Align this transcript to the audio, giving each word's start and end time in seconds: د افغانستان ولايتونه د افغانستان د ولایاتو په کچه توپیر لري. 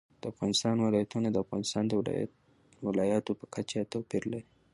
د 0.21 0.23
افغانستان 0.33 0.75
ولايتونه 0.79 1.27
د 1.31 1.37
افغانستان 1.43 1.83
د 1.89 1.93
ولایاتو 2.87 3.31
په 3.39 3.45
کچه 3.55 3.81
توپیر 3.93 4.23
لري. 4.31 4.45